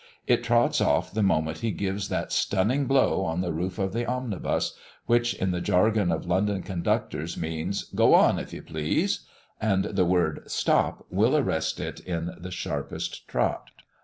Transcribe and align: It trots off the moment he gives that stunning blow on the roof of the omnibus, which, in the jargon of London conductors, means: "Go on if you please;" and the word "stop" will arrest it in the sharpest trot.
It 0.25 0.43
trots 0.43 0.81
off 0.81 1.13
the 1.13 1.21
moment 1.21 1.59
he 1.59 1.69
gives 1.69 2.09
that 2.09 2.31
stunning 2.31 2.87
blow 2.87 3.23
on 3.23 3.41
the 3.41 3.53
roof 3.53 3.77
of 3.77 3.93
the 3.93 4.03
omnibus, 4.07 4.75
which, 5.05 5.35
in 5.35 5.51
the 5.51 5.61
jargon 5.61 6.11
of 6.11 6.25
London 6.25 6.63
conductors, 6.63 7.37
means: 7.37 7.83
"Go 7.93 8.15
on 8.15 8.39
if 8.39 8.51
you 8.51 8.63
please;" 8.63 9.27
and 9.61 9.83
the 9.83 10.03
word 10.05 10.39
"stop" 10.47 11.05
will 11.11 11.37
arrest 11.37 11.79
it 11.79 11.99
in 11.99 12.31
the 12.39 12.49
sharpest 12.49 13.27
trot. 13.27 13.69